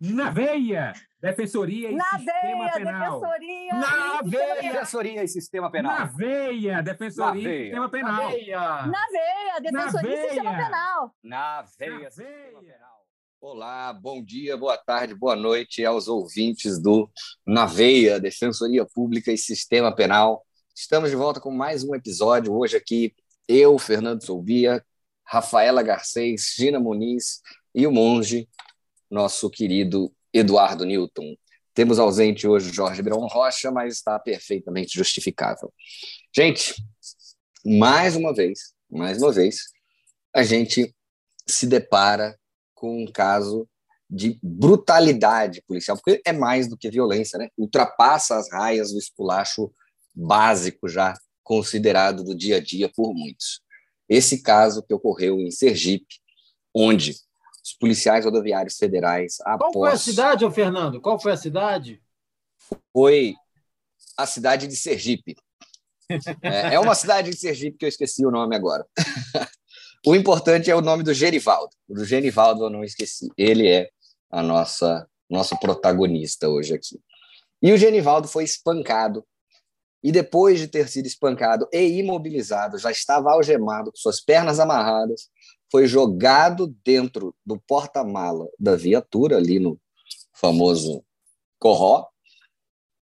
Na 0.00 0.30
veia! 0.30 0.92
Defensoria 1.20 1.90
e 1.90 1.94
Na 1.94 2.04
Sistema 2.04 2.58
veia, 2.58 2.72
Penal. 2.72 3.20
defensoria. 3.20 3.74
Na 3.74 4.22
veia! 4.22 4.72
Defensoria 4.72 5.24
e 5.24 5.28
Sistema 5.28 5.70
Penal. 5.70 5.98
Na 5.98 6.04
veia! 6.04 6.82
Defensoria 6.82 7.32
Na 7.32 7.38
e 7.38 7.42
veia. 7.42 7.64
Sistema 7.64 7.88
Penal. 7.88 8.12
Na 8.20 9.06
veia, 9.10 9.60
defensoria 9.60 10.14
e 10.14 10.22
sistema 10.28 10.50
veia. 10.52 10.64
penal. 10.66 11.14
Na 11.22 11.38
Na 11.56 11.62
veia. 11.78 12.10
Sistema 12.10 12.60
veia. 12.60 12.74
Penal. 12.74 12.96
Olá, 13.40 13.92
bom 13.92 14.22
dia, 14.24 14.56
boa 14.56 14.76
tarde, 14.76 15.14
boa 15.14 15.36
noite 15.36 15.84
aos 15.84 16.08
ouvintes 16.08 16.80
do 16.80 17.08
Na 17.46 17.64
Veia, 17.66 18.18
Defensoria 18.18 18.84
Pública 18.86 19.30
e 19.30 19.38
Sistema 19.38 19.94
Penal. 19.94 20.44
Estamos 20.74 21.10
de 21.10 21.16
volta 21.16 21.38
com 21.40 21.50
mais 21.50 21.84
um 21.84 21.94
episódio. 21.94 22.52
Hoje 22.54 22.76
aqui, 22.76 23.14
eu, 23.46 23.78
Fernando 23.78 24.24
Soubia, 24.24 24.84
Rafaela 25.24 25.82
Garcês, 25.82 26.54
Gina 26.56 26.80
Muniz 26.80 27.40
e 27.74 27.86
o 27.86 27.92
monge, 27.92 28.48
nosso 29.10 29.50
querido 29.50 30.12
Eduardo 30.32 30.84
Newton. 30.84 31.34
Temos 31.74 31.98
ausente 31.98 32.46
hoje 32.46 32.72
Jorge 32.72 33.02
Brão 33.02 33.20
Rocha, 33.26 33.70
mas 33.70 33.94
está 33.94 34.18
perfeitamente 34.18 34.96
justificável. 34.96 35.72
Gente, 36.34 36.74
mais 37.64 38.16
uma 38.16 38.34
vez, 38.34 38.74
mais 38.90 39.20
uma 39.22 39.32
vez, 39.32 39.64
a 40.34 40.42
gente 40.42 40.94
se 41.46 41.66
depara 41.66 42.38
com 42.74 43.02
um 43.02 43.06
caso 43.06 43.68
de 44.08 44.38
brutalidade 44.42 45.62
policial, 45.66 45.96
porque 45.96 46.22
é 46.24 46.32
mais 46.32 46.68
do 46.68 46.76
que 46.76 46.90
violência, 46.90 47.38
né? 47.38 47.48
Ultrapassa 47.58 48.36
as 48.36 48.50
raias 48.50 48.92
do 48.92 48.98
esculacho 48.98 49.72
básico 50.14 50.88
já 50.88 51.14
considerado 51.42 52.24
do 52.24 52.34
dia 52.34 52.56
a 52.56 52.60
dia 52.60 52.88
por 52.88 53.12
muitos. 53.14 53.60
Esse 54.08 54.42
caso 54.42 54.82
que 54.82 54.94
ocorreu 54.94 55.40
em 55.40 55.50
Sergipe, 55.50 56.20
onde 56.74 57.14
os 57.66 57.72
policiais 57.72 58.24
rodoviários 58.24 58.76
federais, 58.76 59.38
Qual 59.38 59.72
foi 59.72 59.88
a 59.88 59.92
após 59.92 60.00
cidade, 60.02 60.48
Fernando? 60.52 61.00
Qual 61.00 61.18
foi 61.18 61.32
a 61.32 61.36
cidade? 61.36 62.00
foi 62.92 63.34
a 64.16 64.26
cidade 64.26 64.66
de 64.66 64.76
Sergipe. 64.76 65.36
É, 66.40 66.74
é 66.74 66.78
uma 66.78 66.94
cidade 66.94 67.30
de 67.30 67.36
Sergipe 67.36 67.78
que 67.78 67.84
eu 67.84 67.88
esqueci 67.88 68.24
o 68.24 68.30
nome 68.30 68.54
agora. 68.54 68.86
o 70.06 70.14
importante 70.14 70.70
é 70.70 70.76
o 70.76 70.80
nome 70.80 71.02
do 71.02 71.12
Genivaldo. 71.12 71.74
O 71.88 71.94
do 71.94 72.04
Genivaldo 72.04 72.62
eu 72.62 72.70
não 72.70 72.84
esqueci. 72.84 73.28
Ele 73.36 73.68
é 73.68 73.88
a 74.30 74.40
nossa 74.40 75.04
nosso 75.28 75.58
protagonista 75.58 76.48
hoje 76.48 76.74
aqui. 76.74 77.00
E 77.60 77.72
o 77.72 77.76
Genivaldo 77.76 78.28
foi 78.28 78.44
espancado. 78.44 79.26
E 80.00 80.12
depois 80.12 80.60
de 80.60 80.68
ter 80.68 80.86
sido 80.86 81.06
espancado 81.06 81.68
e 81.72 81.98
imobilizado, 81.98 82.78
já 82.78 82.92
estava 82.92 83.32
algemado, 83.32 83.90
com 83.90 83.96
suas 83.96 84.20
pernas 84.20 84.60
amarradas, 84.60 85.28
foi 85.70 85.86
jogado 85.86 86.68
dentro 86.84 87.34
do 87.44 87.58
porta-mala 87.60 88.48
da 88.58 88.76
viatura, 88.76 89.36
ali 89.36 89.58
no 89.58 89.80
famoso 90.32 91.04
Corró, 91.58 92.06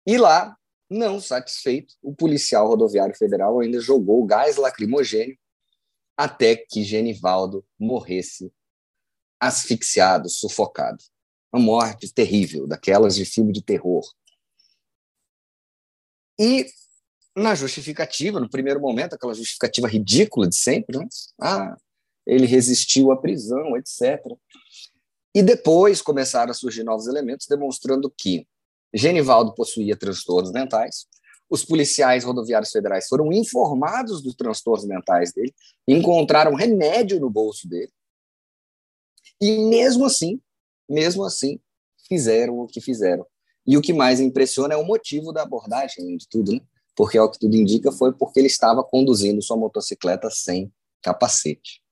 e 0.07 0.19
lá, 0.19 0.57
não 0.89 1.21
satisfeito, 1.21 1.95
o 2.03 2.15
policial 2.15 2.69
rodoviário 2.69 3.17
federal 3.17 3.61
ainda 3.61 3.81
jogou 3.81 4.25
gás 4.25 4.57
lacrimogênio 4.57 5.37
até 6.17 6.55
que 6.57 6.85
Genivaldo 6.85 7.65
morresse 7.79 8.53
asfixiado, 9.41 10.29
sufocado. 10.29 11.03
Uma 11.53 11.63
morte 11.63 12.13
terrível, 12.13 12.67
daquelas 12.67 13.15
de 13.15 13.25
filme 13.25 13.53
de 13.53 13.63
terror. 13.63 14.05
E 16.39 16.67
na 17.37 17.55
justificativa, 17.55 18.39
no 18.39 18.49
primeiro 18.49 18.81
momento, 18.81 19.15
aquela 19.15 19.35
justificativa 19.35 19.89
ridícula 19.89 20.49
de 20.49 20.57
sempre, 20.57 20.99
né? 20.99 21.07
ah, 21.41 21.77
ele 22.27 22.47
resistiu 22.47 23.11
à 23.13 23.17
prisão, 23.17 23.77
etc. 23.77 24.21
E 25.35 25.43
depois 25.43 26.01
começaram 26.01 26.51
a 26.51 26.55
surgir 26.55 26.85
novos 26.85 27.07
elementos 27.07 27.47
demonstrando 27.49 28.13
que 28.17 28.47
Genivaldo 28.93 29.55
possuía 29.55 29.97
transtornos 29.97 30.53
mentais, 30.53 31.07
os 31.51 31.65
policiais 31.65 32.25
rodoviários 32.25 32.71
federais 32.71 33.07
foram 33.09 33.33
informados 33.33 34.23
dos 34.23 34.35
transtornos 34.35 34.87
mentais 34.87 35.33
dele, 35.33 35.53
encontraram 35.87 36.55
remédio 36.55 37.21
no 37.21 37.29
bolso 37.29 37.69
dele, 37.69 37.93
e 39.41 39.59
mesmo 39.69 40.05
assim, 40.05 40.41
mesmo 40.89 41.25
assim, 41.25 41.61
fizeram 42.09 42.59
o 42.61 42.67
que 42.67 42.81
fizeram. 42.81 43.27
E 43.67 43.77
o 43.77 43.83
que 43.83 43.93
mais 43.93 44.21
impressiona 44.21 44.75
é 44.75 44.77
o 44.77 44.87
motivo 44.87 45.33
da 45.33 45.43
abordagem, 45.43 46.17
de 46.17 46.29
tudo, 46.29 46.53
né? 46.53 46.61
porque, 46.95 47.19
ao 47.19 47.31
que 47.31 47.39
tudo 47.39 47.57
indica, 47.57 47.91
foi 47.91 48.13
porque 48.13 48.41
ele 48.41 48.47
estava 48.47 48.85
conduzindo 48.85 49.43
sua 49.43 49.57
motocicleta 49.57 50.31
sem 50.31 50.73
capacete. 51.03 51.83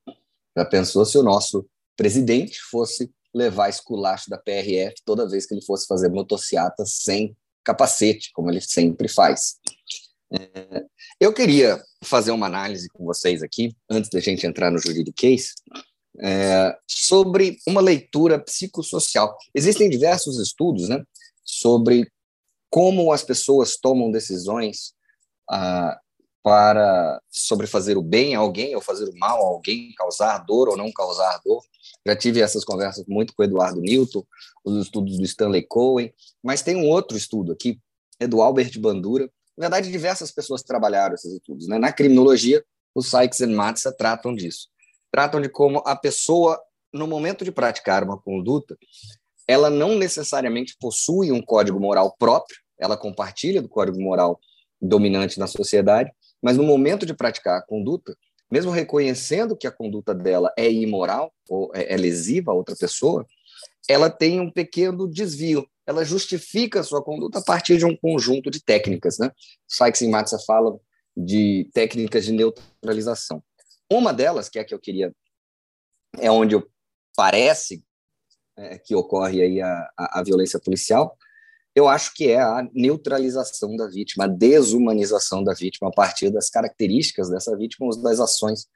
Já 0.57 0.65
pensou 0.65 1.05
se 1.05 1.17
o 1.19 1.23
nosso 1.23 1.67
presidente 1.97 2.59
fosse 2.71 3.11
levar 3.35 3.69
esculacho 3.69 4.29
da 4.29 4.39
PRF 4.39 4.95
toda 5.05 5.29
vez 5.29 5.47
que 5.47 5.55
ele 5.55 5.65
fosse 5.65 5.87
fazer 5.87 6.11
motociata 6.11 6.85
sem 6.87 7.37
capacete, 7.65 8.31
como 8.33 8.51
ele 8.51 8.61
sempre 8.61 9.09
faz? 9.09 9.59
É, 10.33 10.85
eu 11.21 11.33
queria 11.33 11.83
fazer 12.05 12.31
uma 12.31 12.47
análise 12.47 12.89
com 12.93 13.05
vocês 13.05 13.43
aqui, 13.43 13.75
antes 13.89 14.11
da 14.11 14.21
gente 14.21 14.47
entrar 14.47 14.71
no 14.71 14.79
juridiquês, 14.79 15.55
é, 16.21 16.77
sobre 16.87 17.57
uma 17.67 17.81
leitura 17.81 18.39
psicossocial. 18.39 19.37
Existem 19.55 19.89
diversos 19.89 20.39
estudos 20.39 20.89
né, 20.89 21.03
sobre 21.45 22.11
como 22.71 23.13
as 23.13 23.23
pessoas 23.23 23.77
tomam 23.77 24.11
decisões 24.11 24.95
ah, 25.51 25.99
para 26.43 27.21
sobre 27.31 27.67
fazer 27.67 27.97
o 27.97 28.03
bem 28.03 28.35
a 28.35 28.41
alguém 28.41 28.75
ou 28.75 28.81
fazer 28.81 29.09
o 29.09 29.17
mal 29.17 29.41
a 29.41 29.49
alguém, 29.49 29.95
causar 29.95 30.39
dor 30.39 30.69
ou 30.69 30.77
não 30.77 30.91
causar 30.93 31.41
dor. 31.45 31.63
Já 32.05 32.17
tive 32.17 32.41
essas 32.41 32.65
conversas 32.65 33.05
muito 33.07 33.33
com 33.35 33.43
o 33.43 33.45
Eduardo 33.45 33.81
Newton, 33.81 34.25
os 34.65 34.85
estudos 34.85 35.19
do 35.19 35.25
Stanley 35.25 35.63
Cohen, 35.63 36.13
mas 36.43 36.63
tem 36.63 36.77
um 36.77 36.89
outro 36.89 37.17
estudo 37.17 37.53
aqui, 37.53 37.79
é 38.19 38.27
do 38.27 38.43
Albert 38.43 38.79
Bandura. 38.81 39.31
Na 39.57 39.69
verdade, 39.69 39.91
diversas 39.91 40.33
pessoas 40.33 40.63
trabalharam 40.63 41.15
esses 41.15 41.33
estudos. 41.33 41.69
Né? 41.69 41.79
Na 41.79 41.93
criminologia, 41.93 42.65
os 42.95 43.09
Sykes 43.09 43.41
e 43.41 43.47
Matza 43.47 43.93
tratam 43.93 44.35
disso. 44.35 44.69
Tratam 45.13 45.41
de 45.41 45.49
como 45.49 45.83
a 45.87 45.95
pessoa, 45.95 46.61
no 46.93 47.07
momento 47.07 47.45
de 47.45 47.53
praticar 47.53 48.03
uma 48.03 48.19
conduta, 48.19 48.77
ela 49.47 49.71
não 49.71 49.97
necessariamente 49.97 50.77
possui 50.81 51.31
um 51.31 51.43
código 51.43 51.79
moral 51.79 52.17
próprio, 52.19 52.57
ela 52.79 52.97
compartilha 52.97 53.63
do 53.63 53.69
código 53.69 54.01
moral 54.01 54.41
dominante 54.81 55.39
na 55.39 55.47
sociedade, 55.47 56.11
mas 56.43 56.57
no 56.57 56.65
momento 56.65 57.07
de 57.07 57.15
praticar 57.15 57.59
a 57.59 57.63
conduta, 57.63 58.17
mesmo 58.51 58.71
reconhecendo 58.71 59.57
que 59.57 59.67
a 59.67 59.71
conduta 59.71 60.15
dela 60.15 60.53
é 60.59 60.71
imoral 60.71 61.33
ou 61.49 61.71
é 61.75 61.97
lesiva 61.97 62.53
a 62.53 62.55
outra 62.55 62.77
pessoa, 62.77 63.27
ela 63.89 64.11
tem 64.11 64.41
um 64.41 64.51
pequeno 64.51 65.09
desvio. 65.09 65.67
Ela 65.87 66.05
justifica 66.05 66.81
a 66.81 66.85
sua 66.85 67.03
conduta 67.03 67.39
a 67.39 67.43
partir 67.43 67.79
de 67.79 67.87
um 67.87 67.97
conjunto 67.97 68.51
de 68.51 68.63
técnicas. 68.63 69.19
Né? 69.19 69.31
Sykes 69.67 70.03
e 70.03 70.09
Matza 70.09 70.39
falam 70.47 70.81
de 71.17 71.69
técnicas 71.73 72.25
de 72.25 72.33
neutralização. 72.33 73.43
Uma 73.91 74.13
delas, 74.13 74.49
que 74.49 74.59
é 74.59 74.63
a 74.63 74.65
que 74.65 74.75
eu 74.75 74.79
queria, 74.79 75.15
é 76.19 76.31
onde 76.31 76.55
parece 77.17 77.85
é, 78.57 78.79
que 78.79 78.95
ocorre 78.95 79.43
aí 79.43 79.61
a, 79.61 79.91
a, 79.99 80.21
a 80.21 80.23
violência 80.23 80.61
policial, 80.61 81.17
eu 81.75 81.89
acho 81.89 82.15
que 82.15 82.29
é 82.29 82.41
a 82.41 82.69
neutralização 82.75 83.77
da 83.77 83.89
vítima, 83.89 84.25
a 84.25 84.29
desumanização 84.29 85.43
da 85.43 85.55
vítima 85.55 85.89
a 85.89 85.93
partir 85.93 86.31
das 86.31 86.51
características 86.51 87.31
dessa 87.31 87.57
vítima 87.57 87.87
ou 87.87 88.03
das 88.03 88.21
ações 88.21 88.69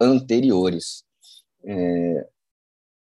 anteriores. 0.00 1.04
É, 1.64 2.28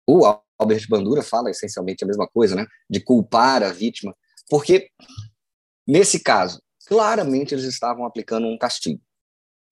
o 0.07 0.25
Albert 0.59 0.87
Bandura 0.87 1.23
fala 1.23 1.49
essencialmente 1.49 2.03
a 2.03 2.07
mesma 2.07 2.27
coisa, 2.27 2.55
né? 2.55 2.65
De 2.89 2.99
culpar 2.99 3.63
a 3.63 3.71
vítima, 3.71 4.15
porque 4.49 4.89
nesse 5.87 6.19
caso, 6.19 6.61
claramente 6.85 7.55
eles 7.55 7.65
estavam 7.65 8.05
aplicando 8.05 8.45
um 8.47 8.57
castigo. 8.57 9.01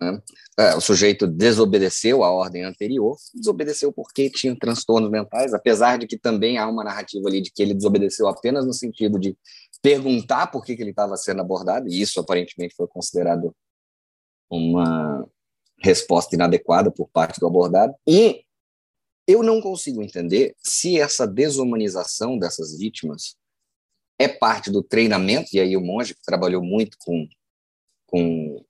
Né? 0.01 0.19
É, 0.57 0.75
o 0.75 0.81
sujeito 0.81 1.27
desobedeceu 1.27 2.24
a 2.24 2.31
ordem 2.31 2.63
anterior, 2.63 3.15
desobedeceu 3.36 3.94
porque 3.94 4.31
tinha 4.31 4.57
transtornos 4.57 5.12
mentais, 5.12 5.53
apesar 5.53 6.00
de 6.00 6.07
que 6.07 6.18
também 6.18 6.57
há 6.57 6.68
uma 6.68 6.83
narrativa 6.83 7.30
ali 7.30 7.39
de 7.42 7.51
que 7.51 7.62
ele 7.62 7.75
desobedeceu 7.75 8.27
apenas 8.27 8.65
no 8.65 8.74
sentido 8.74 9.19
de 9.19 9.38
perguntar 9.81 10.48
por 10.48 10.65
que, 10.65 10.75
que 10.75 10.81
ele 10.81 10.89
estava 10.89 11.15
sendo 11.18 11.42
abordado, 11.42 11.88
e 11.88 12.01
isso 12.01 12.19
aparentemente 12.19 12.75
foi 12.75 12.88
considerado 12.88 13.56
uma 14.50 15.27
resposta 15.80 16.36
inadequada 16.36 16.92
por 16.92 17.07
parte 17.09 17.39
do 17.39 17.48
abordado. 17.48 17.94
E 18.07 18.44
eu 19.27 19.44
não 19.44 19.62
consigo 19.62 20.01
entender 20.01 20.56
se 20.57 21.00
essa 21.00 21.27
desumanização 21.27 22.38
dessas 22.38 22.77
vítimas 22.77 23.36
é 24.19 24.27
parte 24.27 24.69
do 24.69 24.83
treinamento, 24.83 25.50
e 25.53 25.59
aí 25.59 25.77
o 25.77 25.81
monge 25.81 26.13
que 26.13 26.21
trabalhou 26.21 26.63
muito 26.63 26.98
com, 27.00 27.27
com 28.07 28.63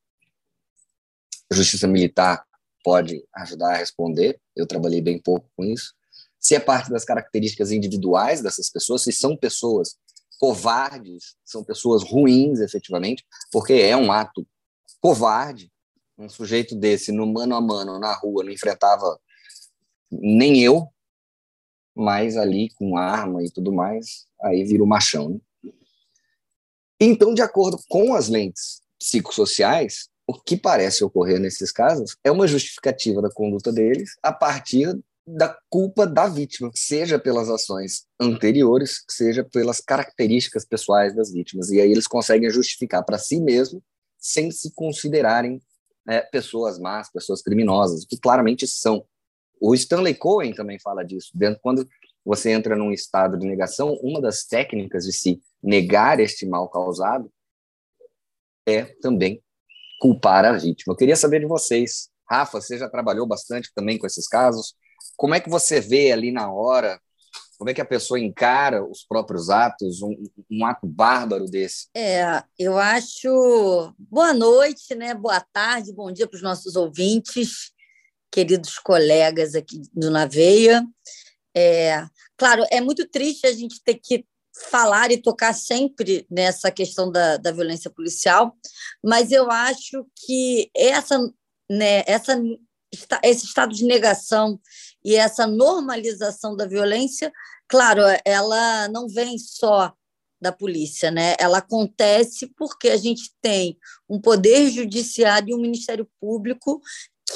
justiça 1.56 1.88
militar 1.88 2.46
pode 2.84 3.24
ajudar 3.36 3.74
a 3.74 3.78
responder, 3.78 4.40
eu 4.56 4.66
trabalhei 4.66 5.02
bem 5.02 5.20
pouco 5.20 5.48
com 5.56 5.64
isso, 5.64 5.94
se 6.40 6.56
é 6.56 6.60
parte 6.60 6.90
das 6.90 7.06
características 7.06 7.72
individuais 7.72 8.42
dessas 8.42 8.70
pessoas, 8.70 9.04
se 9.04 9.12
são 9.12 9.38
pessoas 9.38 9.96
covardes, 10.40 11.36
são 11.46 11.64
pessoas 11.64 12.02
ruins, 12.02 12.60
efetivamente, 12.60 13.24
porque 13.52 13.74
é 13.74 13.96
um 13.96 14.12
ato 14.12 14.46
covarde. 15.00 15.72
Um 16.18 16.28
sujeito 16.28 16.76
desse, 16.76 17.12
no 17.12 17.28
mano 17.28 17.56
a 17.56 17.62
mano, 17.62 18.00
na 18.00 18.14
rua, 18.14 18.44
não 18.44 18.52
enfrentava 18.52 19.20
nem 20.12 20.62
eu, 20.62 20.88
mas 21.96 22.38
ali 22.38 22.70
com 22.74 22.98
arma 22.98 23.44
e 23.44 23.52
tudo 23.52 23.72
mais, 23.72 24.28
aí 24.42 24.64
vira 24.64 24.84
o 24.84 24.88
machão. 24.88 25.30
Né? 25.30 25.72
Então, 27.00 27.34
de 27.34 27.42
acordo 27.42 27.80
com 27.88 28.16
as 28.16 28.28
lentes 28.28 28.82
psicossociais, 29.00 30.10
o 30.32 30.42
que 30.42 30.56
parece 30.56 31.04
ocorrer 31.04 31.40
nesses 31.40 31.72
casos 31.72 32.16
é 32.24 32.32
uma 32.32 32.48
justificativa 32.48 33.22
da 33.22 33.30
conduta 33.30 33.72
deles 33.72 34.16
a 34.24 34.32
partir 34.32 34.98
da 35.28 35.56
culpa 35.70 36.08
da 36.08 36.28
vítima, 36.28 36.72
seja 36.74 37.20
pelas 37.20 37.50
ações 37.50 38.06
anteriores, 38.20 39.04
seja 39.10 39.44
pelas 39.44 39.80
características 39.80 40.66
pessoais 40.66 41.14
das 41.14 41.32
vítimas. 41.32 41.70
E 41.70 41.82
aí 41.82 41.92
eles 41.92 42.08
conseguem 42.08 42.50
justificar 42.50 43.04
para 43.04 43.18
si 43.18 43.40
mesmo 43.40 43.84
sem 44.18 44.52
se 44.52 44.74
considerarem 44.74 45.62
é, 46.08 46.22
pessoas 46.22 46.80
más, 46.80 47.12
pessoas 47.12 47.42
criminosas, 47.42 48.06
que 48.06 48.18
claramente 48.18 48.66
são. 48.66 49.06
O 49.60 49.76
Stanley 49.76 50.16
Cohen 50.16 50.54
também 50.54 50.80
fala 50.80 51.04
disso. 51.04 51.32
Dentro, 51.36 51.60
quando 51.62 51.88
você 52.24 52.52
entra 52.52 52.76
num 52.76 52.92
estado 52.92 53.38
de 53.38 53.46
negação, 53.46 53.94
uma 54.02 54.22
das 54.22 54.46
técnicas 54.46 55.06
de 55.06 55.14
se 55.14 55.42
negar 55.62 56.20
este 56.20 56.46
mal 56.46 56.70
causado 56.70 57.32
é 58.66 58.84
também 58.84 59.42
culpar 60.02 60.44
a 60.44 60.54
vítima. 60.54 60.94
Eu 60.94 60.98
queria 60.98 61.16
saber 61.16 61.42
de 61.42 61.46
vocês. 61.46 62.10
Rafa, 62.28 62.60
você 62.60 62.76
já 62.76 62.90
trabalhou 62.90 63.28
bastante 63.28 63.70
também 63.76 64.00
com 64.00 64.08
esses 64.08 64.28
casos. 64.28 64.74
Como 65.16 65.36
é 65.36 65.40
que 65.40 65.50
você 65.50 65.80
vê 65.80 66.12
ali 66.12 66.32
na 66.32 66.52
hora? 66.52 67.00
Como 67.56 67.70
é 67.70 67.74
que 67.76 67.82
a 67.82 67.86
pessoa 67.86 68.20
encara 68.20 68.84
os 68.84 69.04
próprios 69.04 69.52
atos, 69.52 70.02
um, 70.02 70.16
um 70.50 70.66
ato 70.66 70.88
bárbaro 70.88 71.46
desse? 71.46 71.88
É, 71.96 72.42
eu 72.58 72.80
acho. 72.80 73.94
Boa 74.00 74.34
noite, 74.34 74.96
né? 74.96 75.14
Boa 75.14 75.40
tarde, 75.54 75.94
bom 75.94 76.12
dia 76.12 76.28
para 76.28 76.38
os 76.38 76.42
nossos 76.42 76.76
ouvintes, 76.76 77.72
queridos 78.32 78.80
colegas 78.80 79.54
aqui 79.54 79.80
do 79.94 80.10
Naveia. 80.10 80.84
É, 81.56 82.04
claro, 82.36 82.66
é 82.72 82.82
muito 82.82 83.08
triste 83.08 83.46
a 83.46 83.54
gente 83.54 83.80
ter 83.84 84.00
que 84.02 84.26
falar 84.70 85.12
e 85.12 85.22
tocar 85.22 85.54
sempre 85.54 86.26
nessa 86.30 86.70
questão 86.72 87.12
da, 87.12 87.38
da 87.38 87.52
violência 87.52 87.90
policial, 87.90 88.56
mas 89.04 89.32
eu 89.32 89.50
acho 89.50 90.06
que 90.16 90.70
essa, 90.76 91.18
né, 91.70 92.04
essa, 92.06 92.40
esse 93.24 93.46
estado 93.46 93.74
de 93.74 93.86
negação 93.86 94.60
e 95.04 95.16
essa 95.16 95.48
normalização 95.48 96.56
da 96.56 96.68
violência, 96.68 97.32
claro, 97.68 98.02
ela 98.26 98.88
não 98.90 99.08
vem 99.08 99.38
só 99.38 99.94
da 100.40 100.52
polícia, 100.52 101.12
né? 101.12 101.36
Ela 101.40 101.60
acontece 101.60 102.48
porque 102.58 102.90
a 102.90 102.98
gente 102.98 103.32
tem 103.40 103.78
um 104.10 104.20
poder 104.20 104.72
judiciário 104.72 105.50
e 105.50 105.54
um 105.54 105.62
Ministério 105.62 106.10
Público 106.20 106.82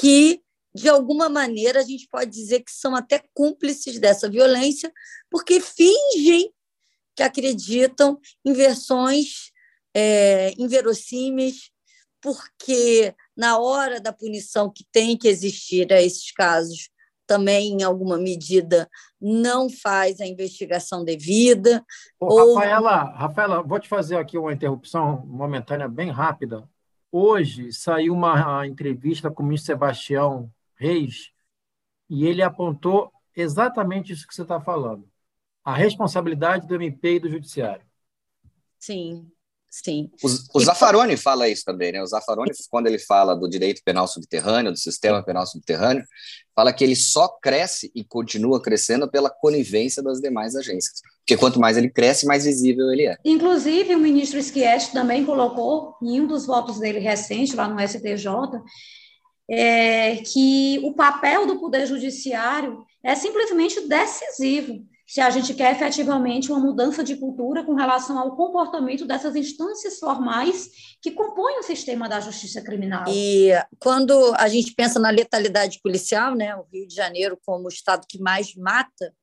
que 0.00 0.42
de 0.74 0.88
alguma 0.90 1.28
maneira 1.28 1.80
a 1.80 1.84
gente 1.84 2.06
pode 2.08 2.30
dizer 2.30 2.60
que 2.60 2.70
são 2.70 2.94
até 2.94 3.22
cúmplices 3.32 3.98
dessa 3.98 4.28
violência, 4.28 4.92
porque 5.30 5.58
fingem 5.58 6.52
que 7.16 7.22
acreditam 7.22 8.20
em 8.44 8.52
versões 8.52 9.50
é, 9.94 10.52
inverossímeis, 10.58 11.70
porque 12.20 13.14
na 13.36 13.58
hora 13.58 13.98
da 14.00 14.12
punição 14.12 14.70
que 14.70 14.84
tem 14.92 15.16
que 15.16 15.26
existir 15.26 15.92
a 15.92 16.02
esses 16.02 16.30
casos, 16.30 16.90
também, 17.26 17.72
em 17.72 17.82
alguma 17.82 18.16
medida, 18.16 18.88
não 19.20 19.68
faz 19.68 20.20
a 20.20 20.26
investigação 20.26 21.04
devida. 21.04 21.84
Ô, 22.20 22.26
ou... 22.26 22.54
Rafaela, 22.54 23.02
Rafaela, 23.16 23.62
vou 23.62 23.80
te 23.80 23.88
fazer 23.88 24.16
aqui 24.16 24.38
uma 24.38 24.52
interrupção 24.52 25.26
momentânea 25.26 25.88
bem 25.88 26.10
rápida. 26.10 26.68
Hoje 27.10 27.72
saiu 27.72 28.14
uma 28.14 28.66
entrevista 28.66 29.30
com 29.30 29.42
o 29.42 29.46
ministro 29.46 29.72
Sebastião 29.72 30.50
Reis 30.76 31.32
e 32.08 32.26
ele 32.26 32.42
apontou 32.42 33.10
exatamente 33.34 34.12
isso 34.12 34.26
que 34.26 34.34
você 34.34 34.42
está 34.42 34.60
falando. 34.60 35.08
A 35.66 35.74
responsabilidade 35.74 36.66
do 36.66 36.74
MP 36.74 37.16
e 37.16 37.20
do 37.20 37.28
Judiciário. 37.28 37.84
Sim, 38.78 39.30
Sim. 39.84 40.10
O, 40.22 40.58
o 40.58 40.60
Zaffaroni 40.60 41.18
fala 41.18 41.48
isso 41.48 41.62
também, 41.64 41.92
né? 41.92 42.02
O 42.02 42.06
Zaffaroni, 42.06 42.50
quando 42.70 42.86
ele 42.86 42.98
fala 42.98 43.34
do 43.34 43.46
direito 43.46 43.82
penal 43.84 44.08
subterrâneo, 44.08 44.72
do 44.72 44.78
sistema 44.78 45.22
penal 45.22 45.46
subterrâneo, 45.46 46.02
fala 46.54 46.72
que 46.72 46.82
ele 46.82 46.96
só 46.96 47.28
cresce 47.28 47.90
e 47.94 48.02
continua 48.02 48.62
crescendo 48.62 49.10
pela 49.10 49.28
conivência 49.28 50.02
das 50.02 50.18
demais 50.18 50.56
agências. 50.56 51.02
Porque 51.18 51.36
quanto 51.36 51.60
mais 51.60 51.76
ele 51.76 51.90
cresce, 51.90 52.24
mais 52.24 52.46
visível 52.46 52.90
ele 52.90 53.06
é. 53.06 53.18
Inclusive, 53.22 53.94
o 53.94 54.00
ministro 54.00 54.42
Schietti 54.42 54.92
também 54.92 55.26
colocou, 55.26 55.94
em 56.02 56.22
um 56.22 56.26
dos 56.26 56.46
votos 56.46 56.78
dele 56.78 56.98
recente, 56.98 57.54
lá 57.54 57.68
no 57.68 57.78
STJ, 57.78 58.28
é, 59.50 60.16
que 60.16 60.80
o 60.84 60.94
papel 60.94 61.46
do 61.46 61.60
Poder 61.60 61.86
Judiciário 61.86 62.82
é 63.04 63.14
simplesmente 63.14 63.86
decisivo 63.86 64.86
se 65.06 65.20
a 65.20 65.30
gente 65.30 65.54
quer 65.54 65.72
efetivamente 65.72 66.50
uma 66.50 66.58
mudança 66.58 67.04
de 67.04 67.16
cultura 67.16 67.64
com 67.64 67.74
relação 67.74 68.18
ao 68.18 68.34
comportamento 68.34 69.06
dessas 69.06 69.36
instâncias 69.36 70.00
formais 70.00 70.68
que 71.00 71.12
compõem 71.12 71.60
o 71.60 71.62
sistema 71.62 72.08
da 72.08 72.18
justiça 72.18 72.60
criminal. 72.60 73.04
E 73.08 73.50
quando 73.78 74.34
a 74.36 74.48
gente 74.48 74.74
pensa 74.74 74.98
na 74.98 75.10
letalidade 75.10 75.80
policial, 75.80 76.34
né, 76.34 76.56
o 76.56 76.66
Rio 76.72 76.88
de 76.88 76.94
Janeiro 76.94 77.38
como 77.46 77.66
o 77.66 77.68
estado 77.68 78.04
que 78.08 78.18
mais 78.18 78.54
mata, 78.56 79.14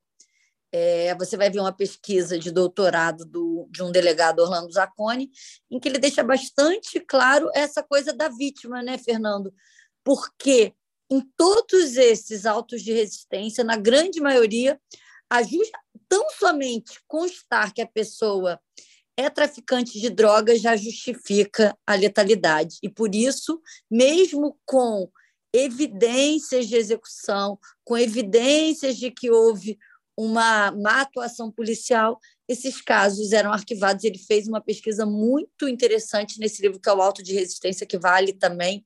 é, 0.72 1.14
você 1.16 1.36
vai 1.36 1.50
ver 1.50 1.60
uma 1.60 1.72
pesquisa 1.72 2.38
de 2.38 2.50
doutorado 2.50 3.24
do, 3.26 3.68
de 3.70 3.82
um 3.82 3.92
delegado 3.92 4.40
Orlando 4.40 4.72
Zacconi, 4.72 5.30
em 5.70 5.78
que 5.78 5.88
ele 5.88 5.98
deixa 5.98 6.24
bastante 6.24 6.98
claro 6.98 7.50
essa 7.54 7.82
coisa 7.82 8.12
da 8.12 8.28
vítima, 8.28 8.82
né, 8.82 8.96
Fernando? 8.96 9.54
Porque 10.02 10.72
em 11.10 11.20
todos 11.36 11.96
esses 11.96 12.46
autos 12.46 12.82
de 12.82 12.92
resistência, 12.92 13.62
na 13.62 13.76
grande 13.76 14.20
maioria, 14.20 14.80
a 15.30 15.42
just, 15.42 15.72
tão 16.08 16.28
somente 16.30 17.00
constar 17.06 17.72
que 17.72 17.82
a 17.82 17.86
pessoa 17.86 18.60
é 19.16 19.30
traficante 19.30 20.00
de 20.00 20.10
drogas 20.10 20.60
já 20.60 20.76
justifica 20.76 21.76
a 21.86 21.94
letalidade. 21.94 22.78
E 22.82 22.88
por 22.88 23.14
isso, 23.14 23.60
mesmo 23.90 24.58
com 24.64 25.08
evidências 25.52 26.66
de 26.66 26.74
execução, 26.74 27.58
com 27.84 27.96
evidências 27.96 28.96
de 28.96 29.10
que 29.10 29.30
houve 29.30 29.78
uma 30.16 30.70
má 30.72 31.02
atuação 31.02 31.50
policial, 31.50 32.18
esses 32.48 32.80
casos 32.80 33.32
eram 33.32 33.52
arquivados. 33.52 34.04
Ele 34.04 34.18
fez 34.18 34.46
uma 34.48 34.60
pesquisa 34.60 35.06
muito 35.06 35.68
interessante 35.68 36.38
nesse 36.38 36.62
livro, 36.62 36.80
que 36.80 36.88
é 36.88 36.92
o 36.92 37.02
Auto 37.02 37.22
de 37.22 37.34
Resistência, 37.34 37.86
que 37.86 37.98
vale 37.98 38.32
também 38.32 38.84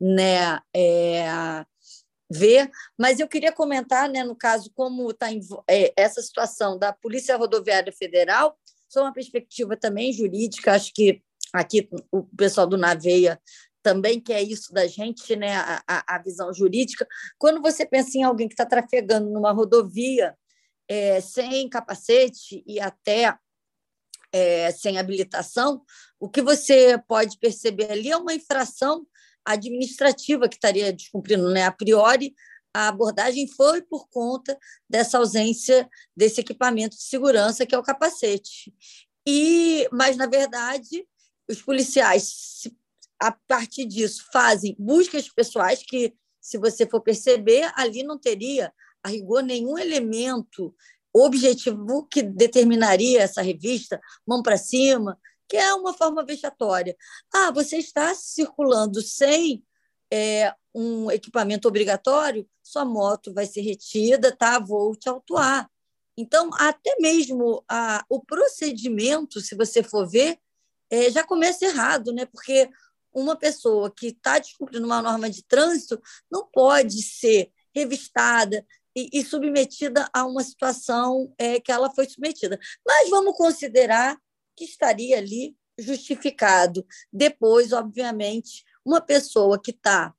né, 0.00 0.58
é, 0.74 1.26
ver, 2.30 2.70
mas 2.96 3.18
eu 3.18 3.26
queria 3.26 3.52
comentar, 3.52 4.08
né, 4.08 4.22
no 4.22 4.36
caso, 4.36 4.70
como 4.74 5.10
está 5.10 5.26
é, 5.68 5.92
essa 5.96 6.22
situação 6.22 6.78
da 6.78 6.92
Polícia 6.92 7.36
Rodoviária 7.36 7.92
Federal, 7.92 8.56
só 8.88 9.02
uma 9.02 9.12
perspectiva 9.12 9.76
também 9.76 10.12
jurídica, 10.12 10.72
acho 10.72 10.92
que 10.94 11.22
aqui 11.52 11.88
o 12.12 12.22
pessoal 12.36 12.66
do 12.66 12.76
Naveia 12.76 13.40
também 13.82 14.20
quer 14.20 14.42
isso 14.42 14.72
da 14.72 14.86
gente, 14.86 15.34
né, 15.34 15.56
a, 15.56 15.82
a 16.16 16.18
visão 16.18 16.52
jurídica. 16.52 17.06
Quando 17.38 17.60
você 17.60 17.84
pensa 17.86 18.16
em 18.18 18.22
alguém 18.22 18.46
que 18.46 18.54
está 18.54 18.66
trafegando 18.66 19.30
numa 19.30 19.52
rodovia 19.52 20.36
é, 20.88 21.20
sem 21.20 21.68
capacete 21.68 22.62
e 22.66 22.78
até 22.78 23.36
é, 24.32 24.70
sem 24.70 24.98
habilitação, 24.98 25.82
o 26.18 26.28
que 26.28 26.42
você 26.42 26.98
pode 27.08 27.38
perceber 27.38 27.90
ali 27.90 28.10
é 28.10 28.16
uma 28.16 28.34
infração 28.34 29.06
administrativa 29.50 30.48
que 30.48 30.56
estaria 30.56 30.92
descumprindo, 30.92 31.50
né? 31.50 31.64
A 31.64 31.72
priori, 31.72 32.34
a 32.74 32.88
abordagem 32.88 33.48
foi 33.48 33.82
por 33.82 34.08
conta 34.08 34.58
dessa 34.88 35.18
ausência 35.18 35.88
desse 36.16 36.40
equipamento 36.40 36.96
de 36.96 37.02
segurança 37.02 37.66
que 37.66 37.74
é 37.74 37.78
o 37.78 37.82
capacete. 37.82 38.72
E, 39.26 39.88
mas 39.92 40.16
na 40.16 40.26
verdade, 40.26 41.06
os 41.48 41.60
policiais 41.60 42.62
a 43.20 43.32
partir 43.32 43.84
disso 43.84 44.24
fazem 44.32 44.74
buscas 44.78 45.28
pessoais 45.28 45.82
que, 45.82 46.14
se 46.40 46.56
você 46.56 46.86
for 46.86 47.02
perceber, 47.02 47.70
ali 47.74 48.02
não 48.02 48.18
teria 48.18 48.72
a 49.02 49.08
rigor 49.08 49.42
nenhum 49.42 49.76
elemento 49.76 50.74
objetivo 51.12 52.06
que 52.06 52.22
determinaria 52.22 53.20
essa 53.20 53.42
revista 53.42 54.00
mão 54.26 54.42
para 54.42 54.56
cima, 54.56 55.18
que 55.50 55.56
é 55.56 55.74
uma 55.74 55.92
forma 55.92 56.24
vexatória. 56.24 56.96
Ah, 57.34 57.50
você 57.50 57.78
está 57.78 58.14
circulando 58.14 59.02
sem 59.02 59.64
é, 60.08 60.54
um 60.72 61.10
equipamento 61.10 61.66
obrigatório, 61.66 62.48
sua 62.62 62.84
moto 62.84 63.34
vai 63.34 63.46
ser 63.46 63.62
retida, 63.62 64.34
tá? 64.34 64.60
Vou 64.60 64.94
te 64.94 65.08
autuar. 65.08 65.68
Então, 66.16 66.50
até 66.54 66.94
mesmo 67.00 67.64
a, 67.68 68.04
o 68.08 68.24
procedimento, 68.24 69.40
se 69.40 69.56
você 69.56 69.82
for 69.82 70.08
ver, 70.08 70.38
é, 70.88 71.10
já 71.10 71.24
começa 71.24 71.64
errado, 71.64 72.12
né? 72.12 72.26
porque 72.26 72.70
uma 73.12 73.34
pessoa 73.34 73.90
que 73.90 74.08
está 74.08 74.38
descumprindo 74.38 74.86
uma 74.86 75.02
norma 75.02 75.28
de 75.28 75.42
trânsito 75.42 76.00
não 76.30 76.46
pode 76.46 77.02
ser 77.02 77.50
revistada 77.74 78.64
e, 78.94 79.08
e 79.12 79.24
submetida 79.24 80.08
a 80.12 80.24
uma 80.24 80.44
situação 80.44 81.34
é, 81.36 81.58
que 81.58 81.72
ela 81.72 81.90
foi 81.90 82.08
submetida. 82.08 82.58
Mas 82.86 83.10
vamos 83.10 83.36
considerar 83.36 84.16
que 84.60 84.64
estaria 84.64 85.16
ali 85.16 85.56
justificado. 85.78 86.86
Depois, 87.10 87.72
obviamente, 87.72 88.62
uma 88.84 89.00
pessoa 89.00 89.58
que 89.58 89.70
está 89.70 90.14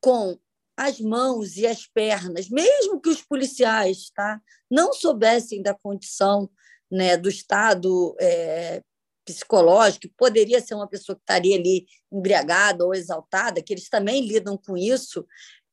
com 0.00 0.38
as 0.74 0.98
mãos 0.98 1.58
e 1.58 1.66
as 1.66 1.86
pernas, 1.86 2.48
mesmo 2.48 2.98
que 2.98 3.10
os 3.10 3.20
policiais 3.20 4.10
tá, 4.14 4.40
não 4.70 4.94
soubessem 4.94 5.62
da 5.62 5.74
condição 5.74 6.50
né, 6.90 7.16
do 7.16 7.28
estado 7.28 8.16
é, 8.18 8.82
psicológico, 9.24 10.08
poderia 10.16 10.60
ser 10.62 10.74
uma 10.74 10.88
pessoa 10.88 11.14
que 11.14 11.22
estaria 11.22 11.56
ali 11.56 11.86
embriagada 12.10 12.86
ou 12.86 12.94
exaltada, 12.94 13.62
que 13.62 13.72
eles 13.72 13.88
também 13.90 14.26
lidam 14.26 14.56
com 14.56 14.76
isso, 14.76 15.26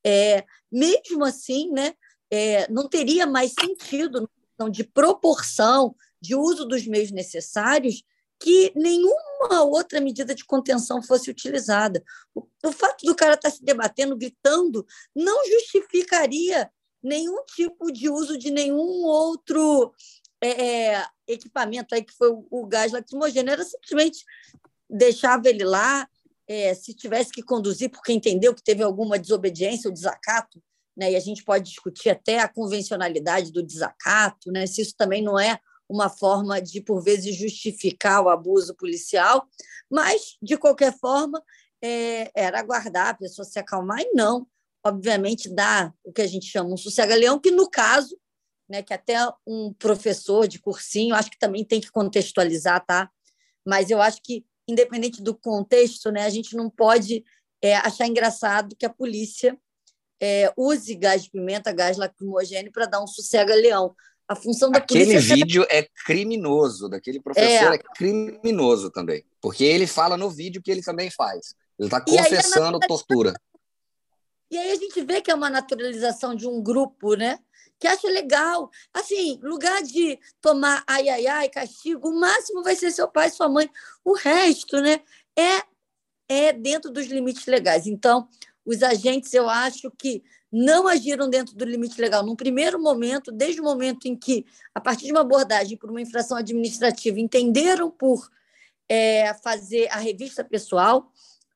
é, 0.06 0.44
mesmo 0.70 1.24
assim, 1.24 1.72
né, 1.72 1.94
é, 2.30 2.70
não 2.70 2.90
teria 2.90 3.26
mais 3.26 3.54
sentido 3.54 4.30
de 4.70 4.84
proporção, 4.84 5.96
de 6.22 6.36
uso 6.36 6.66
dos 6.66 6.86
meios 6.86 7.12
necessários, 7.12 8.04
que 8.40 8.72
nenhuma 8.76 9.64
outra 9.64 10.02
medida 10.02 10.34
de 10.34 10.46
contenção 10.46 11.02
fosse 11.02 11.30
utilizada. 11.30 12.04
O, 12.34 12.48
o 12.64 12.72
fato 12.72 13.06
do 13.06 13.16
cara 13.16 13.36
estar 13.36 13.50
tá 13.50 13.56
se 13.56 13.64
debatendo, 13.64 14.18
gritando, 14.18 14.86
não 15.16 15.48
justificaria 15.48 16.72
nenhum 17.04 17.44
tipo 17.46 17.92
de 17.92 18.10
uso 18.10 18.38
de 18.38 18.52
nenhum 18.52 19.04
outro 19.04 19.94
é, 20.42 20.50
é, 20.50 21.06
equipamento 21.28 21.94
aí 21.94 22.04
que 22.04 22.14
foi 22.14 22.30
o, 22.30 22.46
o, 22.50 22.66
gás 22.66 22.92
lacrimogêneo, 22.92 23.52
era 23.52 23.64
simplesmente 23.64 24.24
deixava 24.90 25.48
ele 25.48 25.64
lá, 25.64 26.08
é, 26.48 26.74
se 26.74 26.94
tivesse 26.94 27.32
que 27.32 27.44
conduzir 27.44 27.90
porque 27.90 28.12
entendeu 28.12 28.54
que 28.54 28.64
teve 28.64 28.84
alguma 28.84 29.18
desobediência 29.18 29.88
ou 29.88 29.94
desacato, 29.94 30.62
né, 30.98 31.12
e 31.12 31.16
a 31.16 31.20
gente 31.20 31.44
pode 31.44 31.70
discutir 31.70 32.10
até 32.10 32.40
a 32.40 32.48
convencionalidade 32.48 33.52
do 33.52 33.64
desacato, 33.64 34.52
né, 34.52 34.68
se 34.68 34.82
isso 34.82 34.96
também 34.98 35.24
não 35.24 35.40
é 35.40 35.60
uma 35.92 36.10
forma 36.10 36.62
de, 36.62 36.80
por 36.80 37.04
vezes, 37.04 37.36
justificar 37.36 38.24
o 38.24 38.30
abuso 38.30 38.74
policial, 38.76 39.46
mas, 39.90 40.38
de 40.42 40.56
qualquer 40.58 40.98
forma, 40.98 41.44
é, 41.84 42.32
era 42.34 42.60
aguardar 42.60 43.10
a 43.10 43.14
pessoa 43.14 43.44
se 43.44 43.60
acalmar 43.60 44.00
e 44.00 44.14
não, 44.14 44.48
obviamente, 44.86 45.54
dar 45.54 45.94
o 46.02 46.14
que 46.14 46.22
a 46.22 46.28
gente 46.28 46.46
chama 46.46 46.74
um 46.74 46.78
sossega-leão, 46.78 47.38
que, 47.38 47.52
no 47.52 47.70
caso, 47.70 48.18
né, 48.70 48.82
que 48.82 48.94
até 48.94 49.18
um 49.46 49.74
professor 49.74 50.48
de 50.48 50.60
cursinho, 50.60 51.14
acho 51.14 51.30
que 51.30 51.38
também 51.38 51.66
tem 51.66 51.82
que 51.82 51.92
contextualizar, 51.92 52.86
tá? 52.86 53.12
Mas 53.68 53.90
eu 53.90 54.02
acho 54.02 54.22
que, 54.24 54.46
independente 54.66 55.22
do 55.22 55.36
contexto, 55.36 56.10
né, 56.10 56.24
a 56.24 56.30
gente 56.30 56.56
não 56.56 56.70
pode 56.70 57.26
é, 57.62 57.76
achar 57.76 58.08
engraçado 58.08 58.78
que 58.78 58.86
a 58.86 58.90
polícia 58.90 59.60
é, 60.22 60.54
use 60.56 60.96
gás 60.96 61.24
de 61.24 61.32
pimenta, 61.32 61.74
gás 61.74 61.98
lacrimogêneo 61.98 62.72
para 62.72 62.86
dar 62.86 63.04
um 63.04 63.08
sossega-leão. 63.08 63.94
A 64.32 64.36
função 64.36 64.72
da 64.72 64.78
Aquele 64.78 65.08
polícia. 65.08 65.34
Aquele 65.34 65.44
vídeo 65.44 65.66
é 65.70 65.86
criminoso, 66.06 66.88
daquele 66.88 67.20
professor 67.20 67.74
é. 67.74 67.76
é. 67.76 67.80
criminoso 67.98 68.90
também. 68.90 69.26
Porque 69.42 69.66
ele 69.66 69.86
fala 69.86 70.16
no 70.16 70.30
vídeo 70.30 70.62
que 70.62 70.72
ele 70.72 70.82
também 70.82 71.12
faz. 71.12 71.54
Ele 71.78 71.88
está 71.88 72.00
confessando 72.00 72.80
aí, 72.82 72.88
tortura. 72.88 73.34
E 74.50 74.58
aí 74.58 74.72
a 74.72 74.76
gente 74.76 75.02
vê 75.02 75.22
que 75.22 75.30
é 75.30 75.36
uma 75.36 75.50
naturalização 75.50 76.34
de 76.34 76.48
um 76.48 76.64
grupo, 76.64 77.16
né? 77.16 77.40
Que 77.78 77.88
acha 77.88 78.08
legal. 78.08 78.70
Assim, 78.94 79.38
lugar 79.44 79.84
de 79.84 80.18
tomar 80.40 80.82
ai, 80.88 81.10
ai, 81.10 81.28
ai, 81.28 81.50
castigo, 81.50 82.08
o 82.08 82.18
máximo 82.18 82.64
vai 82.64 82.78
ser 82.78 82.92
seu 82.92 83.10
pai 83.10 83.30
sua 83.30 83.50
mãe. 83.50 83.70
O 84.02 84.14
resto, 84.14 84.80
né? 84.80 85.02
É, 85.38 85.62
é 86.30 86.54
dentro 86.54 86.90
dos 86.90 87.08
limites 87.08 87.46
legais. 87.48 87.86
Então, 87.86 88.30
os 88.66 88.82
agentes, 88.82 89.34
eu 89.34 89.50
acho 89.50 89.92
que 89.92 90.24
não 90.52 90.88
agiram 90.88 91.30
dentro 91.30 91.56
do 91.56 91.64
limite 91.64 92.00
legal. 92.00 92.26
Num 92.26 92.36
primeiro 92.36 92.82
momento, 92.82 93.32
desde 93.32 93.62
o 93.62 93.64
momento 93.64 94.08
em 94.08 94.16
que, 94.16 94.46
a 94.76 94.82
partir 94.82 95.06
de 95.06 95.12
uma 95.12 95.22
abordagem 95.22 95.78
por 95.78 95.90
uma 95.90 96.02
infração 96.02 96.38
administrativa, 96.38 97.20
entenderam 97.20 97.90
por 97.90 98.30
é, 98.90 99.34
fazer 99.36 99.88
a 99.90 99.98
revista 99.98 100.44
pessoal, 100.44 101.10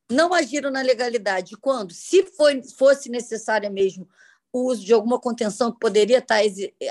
não 0.10 0.34
agiram 0.34 0.72
na 0.72 0.82
legalidade. 0.82 1.58
Quando, 1.58 1.94
se 1.94 2.24
foi, 2.24 2.64
fosse 2.64 3.10
necessária 3.10 3.70
mesmo 3.70 4.08
o 4.54 4.72
uso 4.72 4.86
de 4.86 4.94
alguma 4.94 5.20
contenção 5.20 5.72
que 5.72 5.80
poderia 5.80 6.20
estar 6.20 6.40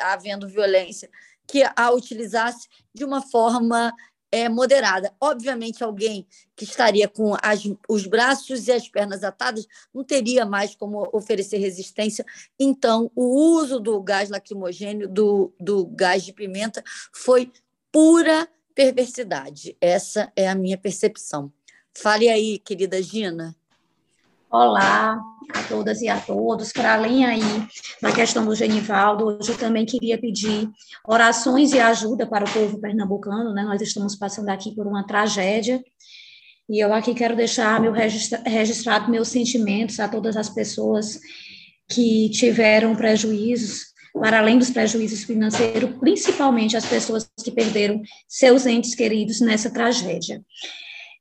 havendo 0.02 0.46
violência, 0.46 1.08
que 1.46 1.62
a 1.74 1.90
utilizasse 1.90 2.68
de 2.92 3.04
uma 3.04 3.22
forma 3.22 3.94
é, 4.34 4.48
moderada. 4.48 5.14
Obviamente, 5.20 5.84
alguém 5.84 6.26
que 6.56 6.64
estaria 6.64 7.06
com 7.06 7.36
as, 7.40 7.62
os 7.88 8.04
braços 8.04 8.66
e 8.66 8.72
as 8.72 8.88
pernas 8.88 9.22
atadas 9.22 9.64
não 9.94 10.02
teria 10.02 10.44
mais 10.44 10.74
como 10.74 11.08
oferecer 11.12 11.58
resistência. 11.58 12.26
Então, 12.58 13.12
o 13.14 13.26
uso 13.56 13.78
do 13.78 14.02
gás 14.02 14.30
lacrimogênio, 14.30 15.08
do, 15.08 15.54
do 15.60 15.86
gás 15.86 16.24
de 16.24 16.32
pimenta, 16.32 16.82
foi 17.12 17.52
pura 17.92 18.48
perversidade. 18.74 19.76
Essa 19.80 20.32
é 20.34 20.48
a 20.48 20.54
minha 20.56 20.76
percepção. 20.76 21.52
Fale 21.96 22.28
aí, 22.28 22.58
querida 22.58 23.00
Gina. 23.00 23.54
Olá 24.56 25.20
a 25.52 25.62
todas 25.64 26.00
e 26.00 26.08
a 26.08 26.16
todos. 26.16 26.70
Para 26.70 26.94
além 26.94 27.24
aí 27.24 27.40
da 28.00 28.12
questão 28.12 28.46
do 28.46 28.54
Genivaldo, 28.54 29.26
hoje 29.26 29.50
eu 29.50 29.58
também 29.58 29.84
queria 29.84 30.16
pedir 30.16 30.70
orações 31.04 31.72
e 31.72 31.80
ajuda 31.80 32.24
para 32.24 32.44
o 32.44 32.52
povo 32.52 32.80
pernambucano, 32.80 33.52
né? 33.52 33.64
Nós 33.64 33.82
estamos 33.82 34.14
passando 34.14 34.50
aqui 34.50 34.72
por 34.72 34.86
uma 34.86 35.04
tragédia 35.04 35.82
e 36.70 36.78
eu 36.78 36.94
aqui 36.94 37.14
quero 37.14 37.34
deixar 37.34 37.80
meu 37.80 37.90
registra 37.90 38.40
registrado 38.46 39.10
meus 39.10 39.26
sentimentos 39.26 39.98
a 39.98 40.06
todas 40.06 40.36
as 40.36 40.48
pessoas 40.48 41.18
que 41.90 42.30
tiveram 42.30 42.94
prejuízos, 42.94 43.86
para 44.12 44.38
além 44.38 44.56
dos 44.56 44.70
prejuízos 44.70 45.24
financeiros, 45.24 45.96
principalmente 45.98 46.76
as 46.76 46.86
pessoas 46.86 47.28
que 47.42 47.50
perderam 47.50 48.00
seus 48.28 48.66
entes 48.66 48.94
queridos 48.94 49.40
nessa 49.40 49.68
tragédia. 49.68 50.40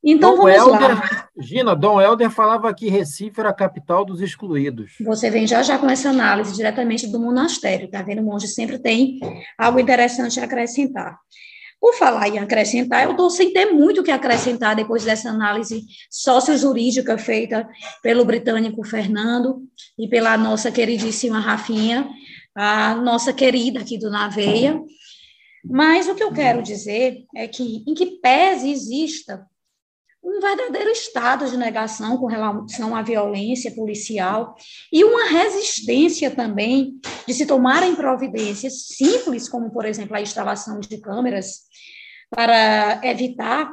Então, 0.04 0.36
Dom 0.36 0.44
vamos 0.44 0.58
Helder, 0.58 0.96
lá. 0.96 1.30
Gina, 1.40 1.76
Dom 1.76 2.02
Helder 2.02 2.30
falava 2.30 2.74
que 2.74 2.90
Recife 2.90 3.40
era 3.40 3.50
a 3.50 3.54
capital 3.54 4.04
dos 4.04 4.20
excluídos. 4.20 4.96
Você 5.00 5.30
vem 5.30 5.48
já 5.48 5.64
já 5.64 5.78
com 5.78 5.90
essa 5.90 6.10
análise 6.10 6.54
diretamente 6.54 7.08
do 7.08 7.20
monastério, 7.20 7.90
tá 7.90 8.02
vendo? 8.02 8.22
O 8.22 8.26
monge 8.26 8.48
sempre 8.48 8.78
tem 8.78 9.20
algo 9.58 9.80
interessante 9.80 10.42
a 10.42 10.44
acrescentar. 10.44 11.18
Por 11.80 11.96
falar 11.96 12.28
em 12.28 12.40
acrescentar, 12.40 13.04
eu 13.04 13.12
estou 13.12 13.30
sem 13.30 13.52
ter 13.52 13.72
muito 13.72 14.02
o 14.02 14.04
que 14.04 14.12
acrescentar 14.12 14.76
depois 14.76 15.04
dessa 15.04 15.30
análise 15.30 15.84
sociojurídica 16.10 17.18
feita 17.18 17.68
pelo 18.02 18.26
britânico 18.26 18.84
Fernando 18.86 19.64
e 19.98 20.08
pela 20.08 20.38
nossa 20.38 20.72
queridíssima 20.72 21.40
Rafinha, 21.40 22.10
a 22.56 22.96
nossa 22.96 23.34
querida 23.34 23.80
aqui 23.80 23.98
do 23.98 24.10
Naveia. 24.10 24.80
Mas 25.66 26.08
o 26.08 26.16
que 26.16 26.24
eu 26.24 26.32
quero 26.32 26.62
dizer 26.62 27.26
é 27.36 27.48
que, 27.48 27.84
em 27.88 27.94
que 27.94 28.18
pese 28.22 28.70
exista 28.70 29.46
um 30.24 30.40
verdadeiro 30.40 30.90
estado 30.90 31.50
de 31.50 31.58
negação 31.58 32.18
com 32.18 32.28
relação 32.28 32.96
à 32.96 33.02
violência 33.02 33.72
policial 33.72 34.56
e 34.92 35.04
uma 35.04 35.26
resistência 35.26 36.32
também 36.32 37.00
de 37.28 37.34
se 37.34 37.46
tomarem 37.46 37.94
providências 37.94 38.88
simples, 38.88 39.50
como, 39.50 39.70
por 39.72 39.86
exemplo, 39.86 40.16
a 40.16 40.22
instalação 40.22 40.80
de 40.80 40.98
câmeras 41.00 41.64
para 42.30 43.02
evitar 43.04 43.70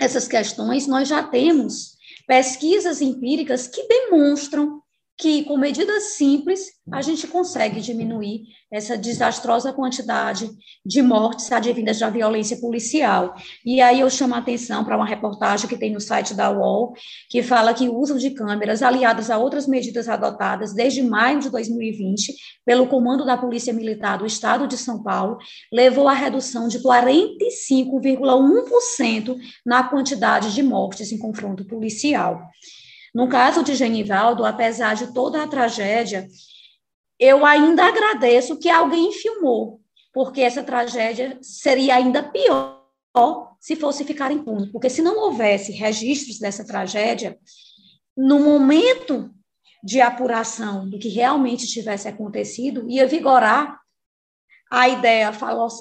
essas 0.00 0.28
questões, 0.28 0.86
nós 0.86 1.08
já 1.08 1.22
temos 1.22 1.96
pesquisas 2.26 3.00
empíricas 3.00 3.66
que 3.66 3.86
demonstram 3.88 4.82
que, 5.18 5.44
com 5.44 5.56
medidas 5.56 6.14
simples, 6.14 6.72
a 6.92 7.00
gente 7.00 7.26
consegue 7.26 7.80
diminuir 7.80 8.42
essa 8.70 8.98
desastrosa 8.98 9.72
quantidade 9.72 10.50
de 10.84 11.00
mortes 11.00 11.50
advindas 11.50 11.98
da 11.98 12.10
violência 12.10 12.58
policial. 12.58 13.34
E 13.64 13.80
aí 13.80 14.00
eu 14.00 14.10
chamo 14.10 14.34
a 14.34 14.38
atenção 14.38 14.84
para 14.84 14.94
uma 14.96 15.06
reportagem 15.06 15.66
que 15.68 15.78
tem 15.78 15.90
no 15.90 16.00
site 16.00 16.34
da 16.34 16.50
UOL, 16.50 16.92
que 17.30 17.42
fala 17.42 17.72
que 17.72 17.88
o 17.88 17.96
uso 17.96 18.18
de 18.18 18.28
câmeras, 18.30 18.82
aliadas 18.82 19.30
a 19.30 19.38
outras 19.38 19.66
medidas 19.66 20.06
adotadas 20.08 20.74
desde 20.74 21.02
maio 21.02 21.40
de 21.40 21.48
2020 21.48 22.34
pelo 22.64 22.86
Comando 22.86 23.24
da 23.24 23.38
Polícia 23.38 23.72
Militar 23.72 24.18
do 24.18 24.26
Estado 24.26 24.66
de 24.66 24.76
São 24.76 25.02
Paulo, 25.02 25.38
levou 25.72 26.08
à 26.08 26.12
redução 26.12 26.68
de 26.68 26.80
45,1% 26.80 29.34
na 29.64 29.82
quantidade 29.84 30.54
de 30.54 30.62
mortes 30.62 31.10
em 31.10 31.16
confronto 31.18 31.64
policial. 31.64 32.50
No 33.16 33.30
caso 33.30 33.64
de 33.64 33.74
Genivaldo, 33.74 34.44
apesar 34.44 34.94
de 34.94 35.10
toda 35.14 35.42
a 35.42 35.48
tragédia, 35.48 36.28
eu 37.18 37.46
ainda 37.46 37.86
agradeço 37.86 38.58
que 38.58 38.68
alguém 38.68 39.10
filmou, 39.10 39.80
porque 40.12 40.42
essa 40.42 40.62
tragédia 40.62 41.38
seria 41.40 41.94
ainda 41.94 42.22
pior 42.22 42.78
se 43.58 43.74
fosse 43.74 44.04
ficar 44.04 44.30
impune, 44.30 44.70
porque 44.70 44.90
se 44.90 45.00
não 45.00 45.18
houvesse 45.18 45.72
registros 45.72 46.38
dessa 46.38 46.62
tragédia, 46.66 47.38
no 48.14 48.38
momento 48.38 49.30
de 49.82 49.98
apuração 49.98 50.86
do 50.86 50.98
que 50.98 51.08
realmente 51.08 51.66
tivesse 51.66 52.06
acontecido, 52.06 52.84
ia 52.86 53.06
vigorar 53.06 53.80
a 54.70 54.90
ideia 54.90 55.32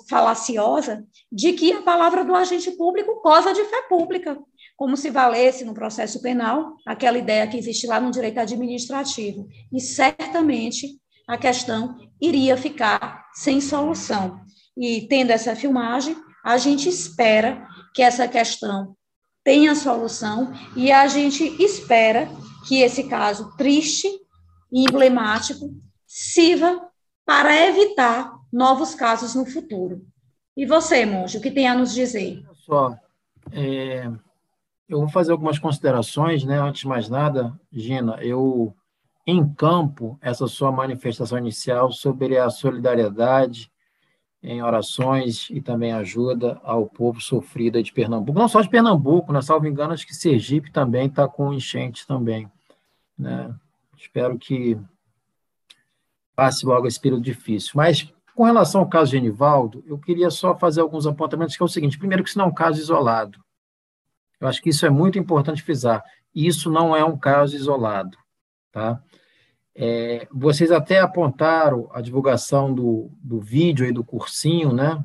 falaciosa 0.08 1.06
de 1.30 1.51
que 1.51 1.74
a 1.74 1.82
palavra 1.82 2.24
do 2.24 2.34
agente 2.34 2.72
público 2.72 3.20
goza 3.22 3.54
de 3.54 3.65
fé 3.65 3.82
pública, 3.89 4.39
como 4.75 4.98
se 4.98 5.10
valesse 5.10 5.63
no 5.63 5.74
processo 5.74 6.22
penal 6.22 6.75
aquela 6.86 7.17
ideia 7.17 7.48
que 7.48 7.58
existe 7.58 7.88
lá 7.88 8.00
no 8.00 8.12
direito 8.12 8.39
administrativo. 8.39 9.48
E 9.72 9.79
certamente 9.79 11.00
a 11.27 11.38
questão 11.38 11.98
iria 12.22 12.58
ficar 12.58 13.25
sem 13.34 13.62
solução. 13.62 14.41
E 14.77 15.08
tendo 15.08 15.32
essa 15.32 15.55
filmagem, 15.55 16.15
a 16.44 16.58
gente 16.58 16.89
espera 16.89 17.65
que 17.94 18.01
essa 18.01 18.27
questão 18.27 18.96
tenha 19.44 19.75
solução 19.75 20.51
e 20.75 20.91
a 20.91 21.08
gente 21.08 21.44
espera 21.62 22.27
que 22.67 22.82
esse 22.82 23.03
caso 23.05 23.55
triste 23.55 24.08
e 24.72 24.84
emblemático 24.84 25.70
sirva 26.05 26.82
para 27.25 27.67
evitar 27.67 28.34
novos 28.51 28.94
casos 28.96 29.36
no 29.36 29.46
futuro. 29.46 30.01
E 30.58 30.65
você, 30.65 31.05
Monge, 31.05 31.38
o 31.38 31.41
que 31.41 31.51
tem 31.51 31.67
a 31.67 31.75
nos 31.75 31.94
dizer? 31.94 32.41
Só, 32.65 32.96
é, 33.51 34.10
eu 34.88 35.00
vou 35.00 35.10
fazer 35.10 35.32
algumas 35.32 35.60
considerações, 35.60 36.44
né? 36.44 36.60
Antes 36.60 36.82
de 36.82 36.88
mais 36.88 37.10
nada, 37.10 37.60
Gina, 37.72 38.18
eu 38.22 38.75
em 39.25 39.48
campo 39.54 40.18
essa 40.22 40.48
sua 40.48 40.72
manifestação 40.72 41.38
inicial 41.38 41.92
sobre 41.92 42.38
a 42.38 42.50
solidariedade 42.50 43.72
em 44.44 44.62
orações 44.62 45.50
e 45.50 45.60
também 45.60 45.92
ajuda 45.92 46.62
ao 46.63 46.86
povo 46.86 47.20
sofrido 47.20 47.82
de 47.82 47.92
Pernambuco, 47.92 48.38
não 48.38 48.48
só 48.48 48.62
de 48.62 48.70
Pernambuco, 48.70 49.34
né? 49.34 49.42
salvo 49.42 49.65
engano, 49.65 49.94
acho 49.94 50.06
que 50.06 50.13
Sergipe 50.13 50.72
também 50.72 51.08
está 51.08 51.27
com 51.27 51.51
enchente 51.51 52.06
também. 52.06 52.48
Né? 53.18 53.51
Espero 53.98 54.38
que 54.38 54.77
passe 56.36 56.63
logo 56.63 56.86
esse 56.86 57.00
período 57.00 57.24
difícil. 57.24 57.72
Mas, 57.74 58.13
com 58.36 58.44
relação 58.44 58.82
ao 58.82 58.89
caso 58.89 59.10
de 59.12 59.18
Enivaldo, 59.18 59.84
eu 59.88 59.98
queria 59.98 60.30
só 60.30 60.56
fazer 60.56 60.82
alguns 60.82 61.08
apontamentos, 61.08 61.58
que 61.58 61.63
é 61.63 61.65
o 61.65 61.70
seguinte, 61.70 61.98
primeiro 61.98 62.24
que 62.24 62.30
isso 62.30 62.38
não 62.38 62.46
é 62.46 62.50
um 62.50 62.54
caso 62.54 62.80
isolado. 62.80 63.39
Eu 64.46 64.50
acho 64.50 64.62
que 64.62 64.70
isso 64.70 64.86
é 64.86 64.92
muito 64.92 65.18
importante 65.18 65.64
frisar. 65.64 66.04
Isso 66.34 66.70
não 66.70 66.96
é 66.96 67.04
um 67.04 67.18
caso 67.18 67.56
isolado. 67.56 68.16
Tá? 68.72 69.02
É, 69.74 70.28
vocês 70.32 70.72
até 70.72 71.00
apontaram 71.00 71.90
a 71.92 72.00
divulgação 72.00 72.72
do, 72.72 73.10
do 73.20 73.40
vídeo 73.40 73.88
e 73.88 73.92
do 73.92 74.04
cursinho, 74.04 74.72
né? 74.72 75.04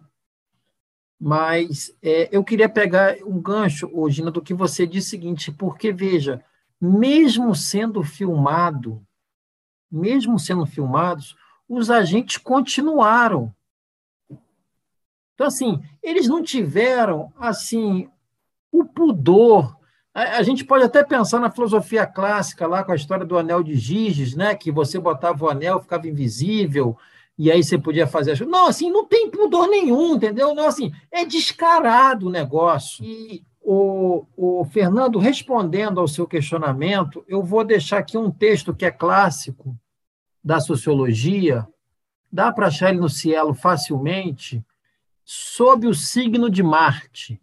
Mas 1.18 1.96
é, 2.02 2.28
eu 2.30 2.44
queria 2.44 2.68
pegar 2.68 3.16
um 3.24 3.40
gancho, 3.40 3.90
Gina, 4.10 4.30
do 4.30 4.42
que 4.42 4.52
você 4.52 4.86
disse 4.86 5.08
o 5.08 5.10
seguinte, 5.10 5.50
porque, 5.50 5.90
veja, 5.90 6.44
mesmo 6.78 7.54
sendo 7.54 8.02
filmado, 8.02 9.02
mesmo 9.90 10.38
sendo 10.38 10.66
filmados, 10.66 11.34
os 11.66 11.90
agentes 11.90 12.36
continuaram. 12.36 13.54
Então, 15.34 15.46
assim, 15.46 15.82
eles 16.02 16.28
não 16.28 16.42
tiveram, 16.42 17.32
assim, 17.38 18.10
o 18.72 18.84
pudor 18.84 19.80
a, 20.12 20.38
a, 20.38 20.42
gente 20.42 20.64
pode 20.64 20.84
até 20.84 21.04
pensar 21.04 21.38
na 21.38 21.50
filosofia 21.50 22.06
clássica, 22.06 22.66
lá 22.66 22.82
com 22.82 22.92
a 22.92 22.96
história 22.96 23.24
do 23.24 23.38
anel 23.38 23.62
de 23.62 23.76
Giges, 23.76 24.34
né? 24.34 24.54
que 24.54 24.70
você 24.70 24.98
botava 24.98 25.44
o 25.44 25.48
anel, 25.48 25.80
ficava 25.80 26.08
invisível, 26.08 26.96
e 27.38 27.50
aí 27.50 27.62
você 27.62 27.78
podia 27.78 28.06
fazer 28.06 28.32
as 28.32 28.40
Não, 28.40 28.66
assim, 28.66 28.90
não 28.90 29.06
tem 29.06 29.30
pudor 29.30 29.68
nenhum, 29.68 30.16
entendeu? 30.16 30.54
Não, 30.54 30.66
assim, 30.66 30.92
é 31.10 31.24
descarado 31.24 32.26
o 32.26 32.30
negócio. 32.30 33.04
E 33.04 33.44
o, 33.62 34.26
o 34.36 34.64
Fernando, 34.66 35.18
respondendo 35.18 36.00
ao 36.00 36.08
seu 36.08 36.26
questionamento, 36.26 37.24
eu 37.26 37.42
vou 37.42 37.64
deixar 37.64 37.98
aqui 37.98 38.18
um 38.18 38.30
texto 38.30 38.74
que 38.74 38.84
é 38.84 38.90
clássico 38.90 39.74
da 40.42 40.60
sociologia, 40.60 41.66
dá 42.30 42.52
para 42.52 42.66
achar 42.66 42.90
ele 42.90 43.00
no 43.00 43.08
Cielo 43.08 43.54
facilmente, 43.54 44.62
sob 45.24 45.86
o 45.86 45.94
signo 45.94 46.50
de 46.50 46.62
Marte 46.62 47.40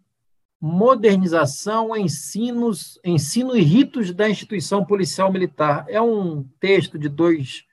modernização, 0.60 1.96
ensinos, 1.96 2.98
ensino 3.04 3.56
e 3.56 3.62
ritos 3.62 4.12
da 4.12 4.28
instituição 4.28 4.84
policial 4.84 5.32
militar. 5.32 5.84
É 5.88 6.00
um 6.00 6.42
texto 6.58 6.98
de 6.98 7.08
dois 7.08 7.64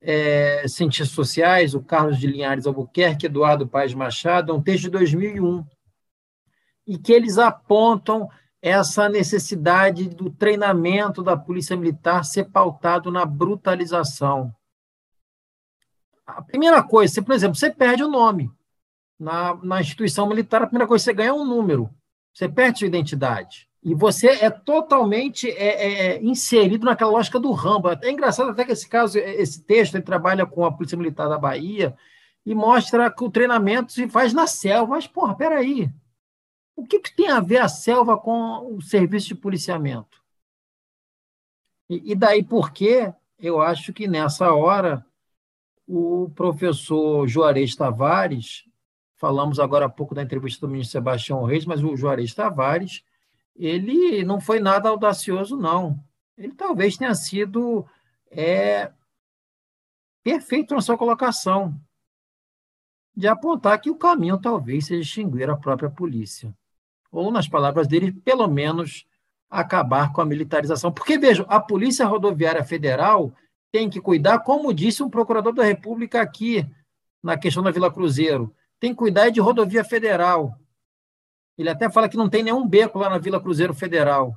é, 0.00 0.66
cientistas 0.68 1.10
sociais, 1.10 1.74
o 1.74 1.82
Carlos 1.82 2.18
de 2.18 2.26
Linhares 2.26 2.66
Albuquerque 2.66 3.26
e 3.26 3.28
Eduardo 3.28 3.66
Paes 3.66 3.94
Machado, 3.94 4.52
é 4.52 4.54
um 4.54 4.62
texto 4.62 4.84
de 4.84 4.90
2001, 4.90 5.64
e 6.86 6.98
que 6.98 7.12
eles 7.12 7.38
apontam 7.38 8.28
essa 8.60 9.08
necessidade 9.08 10.08
do 10.08 10.30
treinamento 10.30 11.22
da 11.22 11.36
polícia 11.36 11.76
militar 11.76 12.24
ser 12.24 12.44
pautado 12.44 13.10
na 13.10 13.24
brutalização. 13.24 14.54
A 16.24 16.40
primeira 16.40 16.82
coisa, 16.82 17.12
você, 17.12 17.22
por 17.22 17.34
exemplo, 17.34 17.56
você 17.56 17.70
perde 17.70 18.04
o 18.04 18.08
nome. 18.08 18.50
Na, 19.18 19.54
na 19.56 19.80
instituição 19.80 20.28
militar, 20.28 20.62
a 20.62 20.66
primeira 20.66 20.86
coisa 20.86 21.02
que 21.02 21.10
você 21.10 21.14
ganha 21.14 21.30
é 21.30 21.32
um 21.32 21.44
número. 21.44 21.90
Você 22.32 22.48
perde 22.48 22.78
sua 22.78 22.88
identidade. 22.88 23.68
E 23.82 23.94
você 23.94 24.28
é 24.28 24.48
totalmente 24.48 25.50
é, 25.50 25.66
é, 25.66 26.06
é, 26.06 26.22
inserido 26.22 26.86
naquela 26.86 27.10
lógica 27.10 27.40
do 27.40 27.50
Rambo. 27.50 27.88
É 27.90 28.10
engraçado 28.10 28.50
até 28.50 28.64
que 28.64 28.72
esse 28.72 28.88
caso, 28.88 29.18
esse 29.18 29.62
texto, 29.64 29.96
ele 29.96 30.04
trabalha 30.04 30.46
com 30.46 30.64
a 30.64 30.72
Polícia 30.72 30.96
Militar 30.96 31.28
da 31.28 31.38
Bahia 31.38 31.96
e 32.46 32.54
mostra 32.54 33.10
que 33.10 33.24
o 33.24 33.30
treinamento 33.30 33.92
se 33.92 34.08
faz 34.08 34.32
na 34.32 34.46
selva. 34.46 34.94
Mas, 34.94 35.06
porra, 35.06 35.34
peraí. 35.34 35.90
O 36.76 36.86
que, 36.86 37.00
que 37.00 37.14
tem 37.14 37.28
a 37.28 37.40
ver 37.40 37.58
a 37.58 37.68
selva 37.68 38.16
com 38.16 38.76
o 38.76 38.80
serviço 38.80 39.28
de 39.28 39.34
policiamento? 39.34 40.22
E, 41.90 42.12
e 42.12 42.14
daí 42.14 42.42
porque 42.42 43.12
eu 43.38 43.60
acho 43.60 43.92
que 43.92 44.06
nessa 44.06 44.52
hora 44.54 45.04
o 45.86 46.30
professor 46.34 47.26
Juarez 47.26 47.74
Tavares 47.74 48.64
Falamos 49.22 49.60
agora 49.60 49.86
há 49.86 49.88
pouco 49.88 50.16
da 50.16 50.22
entrevista 50.24 50.66
do 50.66 50.68
ministro 50.72 50.98
Sebastião 50.98 51.44
Reis, 51.44 51.64
mas 51.64 51.80
o 51.84 51.96
Juarez 51.96 52.34
Tavares, 52.34 53.04
ele 53.54 54.24
não 54.24 54.40
foi 54.40 54.58
nada 54.58 54.88
audacioso, 54.88 55.56
não. 55.56 56.02
Ele 56.36 56.52
talvez 56.52 56.96
tenha 56.96 57.14
sido 57.14 57.86
é, 58.32 58.90
perfeito 60.24 60.74
na 60.74 60.80
sua 60.80 60.98
colocação, 60.98 61.80
de 63.14 63.28
apontar 63.28 63.80
que 63.80 63.90
o 63.90 63.94
caminho 63.94 64.40
talvez 64.40 64.86
seja 64.86 65.02
extinguir 65.02 65.48
a 65.48 65.56
própria 65.56 65.88
polícia. 65.88 66.52
Ou, 67.08 67.30
nas 67.30 67.46
palavras 67.46 67.86
dele, 67.86 68.10
pelo 68.10 68.48
menos 68.48 69.06
acabar 69.48 70.12
com 70.12 70.20
a 70.20 70.26
militarização. 70.26 70.90
Porque, 70.90 71.16
veja, 71.16 71.44
a 71.48 71.60
Polícia 71.60 72.06
Rodoviária 72.06 72.64
Federal 72.64 73.32
tem 73.70 73.88
que 73.88 74.00
cuidar, 74.00 74.40
como 74.40 74.74
disse 74.74 75.00
um 75.00 75.08
procurador 75.08 75.52
da 75.52 75.62
República 75.62 76.20
aqui, 76.20 76.68
na 77.22 77.38
questão 77.38 77.62
da 77.62 77.70
Vila 77.70 77.88
Cruzeiro, 77.88 78.52
tem 78.82 78.90
que 78.90 78.98
cuidar 78.98 79.30
de 79.30 79.40
rodovia 79.40 79.84
federal. 79.84 80.58
Ele 81.56 81.70
até 81.70 81.88
fala 81.88 82.08
que 82.08 82.16
não 82.16 82.28
tem 82.28 82.42
nenhum 82.42 82.66
beco 82.66 82.98
lá 82.98 83.08
na 83.08 83.16
Vila 83.16 83.40
Cruzeiro 83.40 83.72
Federal. 83.72 84.36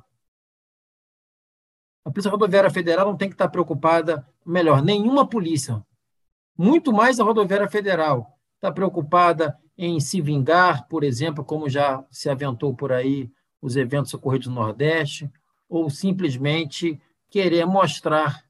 A 2.04 2.12
Polícia 2.12 2.30
Rodoviária 2.30 2.70
Federal 2.70 3.08
não 3.08 3.16
tem 3.16 3.28
que 3.28 3.34
estar 3.34 3.48
preocupada, 3.48 4.24
melhor, 4.46 4.80
nenhuma 4.84 5.28
polícia, 5.28 5.84
muito 6.56 6.92
mais 6.92 7.18
a 7.18 7.24
Rodoviária 7.24 7.68
Federal, 7.68 8.38
está 8.54 8.70
preocupada 8.70 9.58
em 9.76 9.98
se 9.98 10.20
vingar, 10.20 10.86
por 10.86 11.02
exemplo, 11.02 11.44
como 11.44 11.68
já 11.68 12.06
se 12.08 12.30
aventou 12.30 12.72
por 12.72 12.92
aí 12.92 13.28
os 13.60 13.74
eventos 13.74 14.14
ocorridos 14.14 14.46
no 14.46 14.54
Nordeste, 14.54 15.28
ou 15.68 15.90
simplesmente 15.90 17.02
querer 17.28 17.66
mostrar 17.66 18.44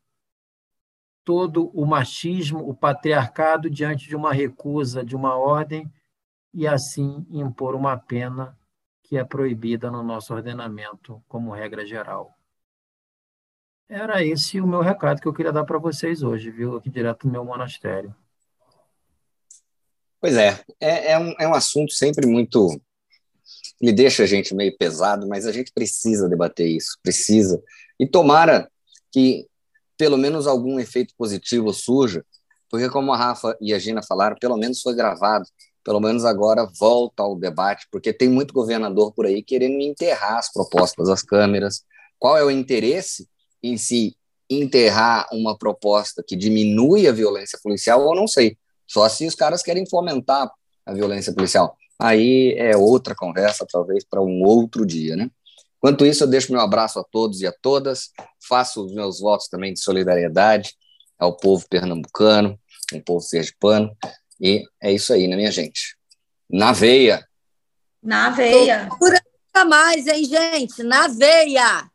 todo 1.26 1.72
o 1.74 1.84
machismo, 1.84 2.60
o 2.60 2.72
patriarcado 2.72 3.68
diante 3.68 4.08
de 4.08 4.14
uma 4.14 4.32
recusa 4.32 5.04
de 5.04 5.16
uma 5.16 5.36
ordem 5.36 5.92
e 6.54 6.68
assim 6.68 7.26
impor 7.28 7.74
uma 7.74 7.98
pena 7.98 8.56
que 9.02 9.18
é 9.18 9.24
proibida 9.24 9.90
no 9.90 10.04
nosso 10.04 10.32
ordenamento 10.32 11.20
como 11.26 11.52
regra 11.52 11.84
geral. 11.84 12.32
Era 13.88 14.24
esse 14.24 14.60
o 14.60 14.68
meu 14.68 14.80
recado 14.80 15.20
que 15.20 15.26
eu 15.26 15.34
queria 15.34 15.52
dar 15.52 15.64
para 15.64 15.78
vocês 15.78 16.22
hoje, 16.22 16.48
viu? 16.48 16.76
Aqui 16.76 16.88
direto 16.88 17.26
do 17.26 17.32
meu 17.32 17.44
monastério. 17.44 18.14
Pois 20.20 20.36
é, 20.36 20.60
é, 20.80 21.12
é, 21.12 21.18
um, 21.18 21.34
é 21.40 21.48
um 21.48 21.54
assunto 21.54 21.92
sempre 21.92 22.24
muito. 22.24 22.68
Ele 23.80 23.92
deixa 23.92 24.22
a 24.22 24.26
gente 24.26 24.54
meio 24.54 24.76
pesado, 24.78 25.26
mas 25.26 25.44
a 25.44 25.50
gente 25.50 25.72
precisa 25.72 26.28
debater 26.28 26.68
isso, 26.68 26.96
precisa. 27.02 27.60
E 27.98 28.06
tomara 28.08 28.70
que 29.10 29.48
pelo 29.96 30.16
menos 30.16 30.46
algum 30.46 30.78
efeito 30.78 31.14
positivo 31.16 31.72
surja, 31.72 32.24
porque, 32.68 32.88
como 32.88 33.12
a 33.12 33.16
Rafa 33.16 33.56
e 33.60 33.72
a 33.72 33.78
Gina 33.78 34.02
falaram, 34.02 34.36
pelo 34.38 34.56
menos 34.56 34.82
foi 34.82 34.94
gravado, 34.94 35.46
pelo 35.84 36.00
menos 36.00 36.24
agora 36.24 36.68
volta 36.78 37.22
ao 37.22 37.36
debate, 37.38 37.86
porque 37.92 38.12
tem 38.12 38.28
muito 38.28 38.52
governador 38.52 39.12
por 39.12 39.24
aí 39.24 39.42
querendo 39.42 39.80
enterrar 39.80 40.38
as 40.38 40.52
propostas 40.52 41.06
das 41.06 41.22
câmeras. 41.22 41.84
Qual 42.18 42.36
é 42.36 42.42
o 42.42 42.50
interesse 42.50 43.28
em 43.62 43.76
se 43.76 44.16
enterrar 44.50 45.28
uma 45.32 45.56
proposta 45.56 46.24
que 46.26 46.34
diminui 46.34 47.06
a 47.06 47.12
violência 47.12 47.58
policial? 47.62 48.02
Eu 48.02 48.16
não 48.16 48.26
sei. 48.26 48.58
Só 48.84 49.08
se 49.08 49.26
os 49.26 49.34
caras 49.36 49.62
querem 49.62 49.88
fomentar 49.88 50.50
a 50.84 50.92
violência 50.92 51.32
policial. 51.32 51.76
Aí 51.98 52.54
é 52.58 52.76
outra 52.76 53.14
conversa, 53.14 53.66
talvez 53.70 54.04
para 54.04 54.20
um 54.20 54.42
outro 54.42 54.84
dia, 54.84 55.14
né? 55.16 55.30
Enquanto 55.78 56.06
isso, 56.06 56.24
eu 56.24 56.28
deixo 56.28 56.52
meu 56.52 56.60
abraço 56.60 56.98
a 56.98 57.04
todos 57.04 57.40
e 57.40 57.46
a 57.46 57.52
todas, 57.52 58.10
faço 58.48 58.84
os 58.84 58.92
meus 58.92 59.20
votos 59.20 59.48
também 59.48 59.72
de 59.72 59.80
solidariedade 59.80 60.74
ao 61.18 61.36
povo 61.36 61.66
pernambucano, 61.68 62.58
ao 62.92 63.00
povo 63.02 63.20
sergipano, 63.20 63.94
E 64.40 64.62
é 64.82 64.92
isso 64.92 65.12
aí, 65.12 65.26
né, 65.26 65.36
minha 65.36 65.50
gente? 65.50 65.96
Na 66.48 66.72
veia. 66.72 67.26
Na 68.02 68.30
veia. 68.30 68.88
Nunca 69.00 69.64
mais, 69.64 70.06
hein, 70.06 70.24
gente? 70.24 70.82
Na 70.82 71.08
veia. 71.08 71.90